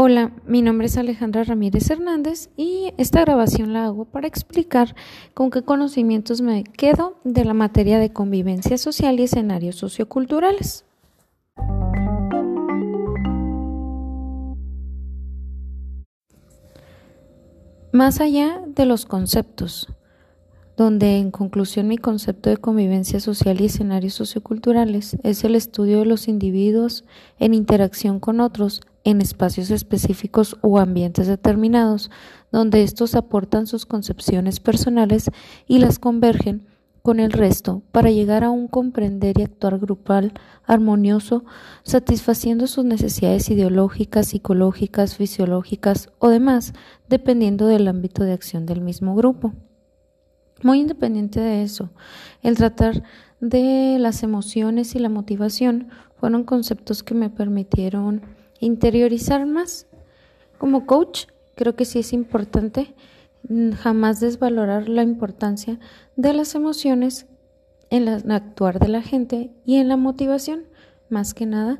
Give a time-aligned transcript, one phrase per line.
[0.00, 4.94] Hola, mi nombre es Alejandra Ramírez Hernández y esta grabación la hago para explicar
[5.34, 10.84] con qué conocimientos me quedo de la materia de convivencia social y escenarios socioculturales.
[17.90, 19.88] Más allá de los conceptos,
[20.78, 26.04] donde en conclusión mi concepto de convivencia social y escenarios socioculturales es el estudio de
[26.04, 27.04] los individuos
[27.40, 32.12] en interacción con otros en espacios específicos o ambientes determinados,
[32.52, 35.32] donde estos aportan sus concepciones personales
[35.66, 36.64] y las convergen
[37.02, 40.32] con el resto para llegar a un comprender y actuar grupal
[40.64, 41.44] armonioso,
[41.82, 46.72] satisfaciendo sus necesidades ideológicas, psicológicas, fisiológicas o demás,
[47.08, 49.54] dependiendo del ámbito de acción del mismo grupo.
[50.62, 51.90] Muy independiente de eso,
[52.42, 53.04] el tratar
[53.40, 58.22] de las emociones y la motivación fueron conceptos que me permitieron
[58.58, 59.86] interiorizar más.
[60.58, 62.94] Como coach, creo que sí es importante
[63.48, 65.78] mm, jamás desvalorar la importancia
[66.16, 67.26] de las emociones
[67.90, 70.64] en el actuar de la gente y en la motivación.
[71.08, 71.78] Más que nada,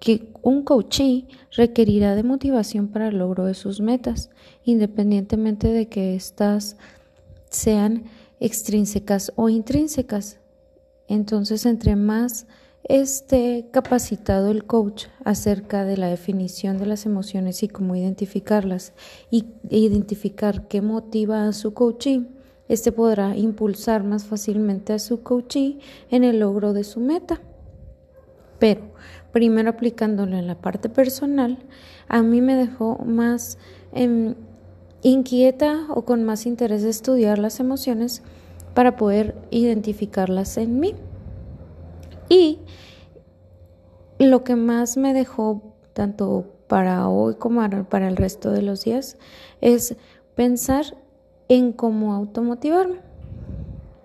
[0.00, 4.30] que un coachee requerirá de motivación para el logro de sus metas,
[4.64, 6.76] independientemente de que éstas
[7.48, 8.04] sean
[8.40, 10.38] extrínsecas o intrínsecas.
[11.08, 12.46] Entonces, entre más
[12.84, 18.92] esté capacitado el coach acerca de la definición de las emociones y cómo identificarlas
[19.30, 22.26] y identificar qué motiva a su coachee,
[22.68, 25.78] este podrá impulsar más fácilmente a su coachee
[26.10, 27.40] en el logro de su meta.
[28.58, 28.92] Pero
[29.32, 31.58] primero aplicándolo en la parte personal,
[32.08, 33.58] a mí me dejó más
[33.92, 34.34] em,
[35.04, 38.22] inquieta o con más interés de estudiar las emociones
[38.74, 40.94] para poder identificarlas en mí.
[42.28, 42.58] Y
[44.18, 49.18] lo que más me dejó, tanto para hoy como para el resto de los días,
[49.60, 49.94] es
[50.34, 50.96] pensar
[51.48, 52.96] en cómo automotivarme.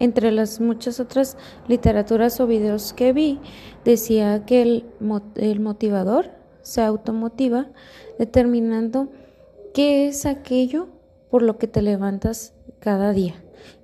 [0.00, 1.36] Entre las muchas otras
[1.68, 3.40] literaturas o videos que vi,
[3.84, 4.84] decía que el,
[5.36, 6.30] el motivador
[6.62, 7.68] se automotiva
[8.18, 9.08] determinando
[9.72, 10.88] qué es aquello
[11.30, 13.34] por lo que te levantas cada día.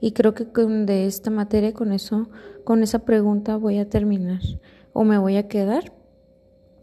[0.00, 2.28] Y creo que con de esta materia, con eso,
[2.64, 4.40] con esa pregunta voy a terminar
[4.92, 5.92] o me voy a quedar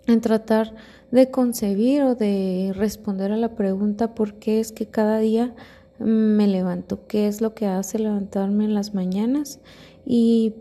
[0.08, 0.76] en tratar
[1.12, 5.54] de concebir o de responder a la pregunta por qué es que cada día
[6.00, 9.60] me levanto, qué es lo que hace levantarme en las mañanas
[10.06, 10.56] y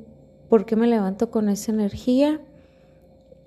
[0.48, 2.40] por qué me levanto con esa energía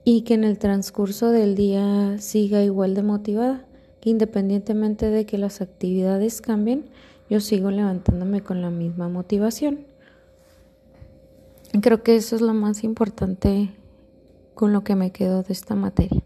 [0.04, 3.66] y que en el transcurso del día siga igual de motivada,
[4.10, 6.86] independientemente de que las actividades cambien,
[7.30, 9.86] yo sigo levantándome con la misma motivación.
[11.82, 13.70] Creo que eso es lo más importante
[14.54, 16.22] con lo que me quedo de esta materia.